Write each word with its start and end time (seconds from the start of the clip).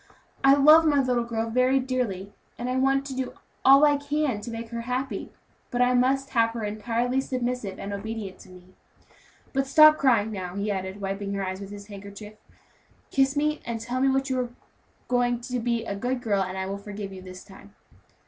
I 0.43 0.55
love 0.55 0.83
my 0.83 0.99
little 0.99 1.23
girl 1.25 1.51
very 1.51 1.79
dearly, 1.79 2.33
and 2.57 2.81
want 2.81 3.05
to 3.05 3.13
do 3.15 3.33
all 3.63 3.85
I 3.85 3.97
can 3.97 4.41
to 4.41 4.49
make 4.49 4.69
her 4.69 4.81
happy, 4.81 5.31
but 5.69 5.79
I 5.79 5.93
must 5.93 6.31
have 6.31 6.49
her 6.55 6.63
entirely 6.63 7.21
submissive 7.21 7.77
and 7.77 7.93
obedient 7.93 8.39
to 8.39 8.49
me. 8.49 8.73
But 9.53 9.67
stop 9.67 9.99
crying 9.99 10.31
now," 10.31 10.55
he 10.55 10.71
added, 10.71 11.01
wiping 11.01 11.35
her 11.35 11.45
eyes 11.45 11.61
with 11.61 11.69
his 11.69 11.85
handkerchief. 11.85 12.33
"Kiss 13.11 13.37
me, 13.37 13.61
and 13.63 13.79
tell 13.79 14.01
me 14.01 14.07
you 14.25 14.39
are 14.39 14.49
going 15.07 15.39
to 15.41 15.59
be 15.59 15.85
a 15.85 15.95
good 15.95 16.19
girl, 16.19 16.41
and 16.41 16.57
I 16.57 16.65
will 16.65 16.79
forgive 16.79 17.13
you 17.13 17.21
this 17.21 17.43
time." 17.43 17.75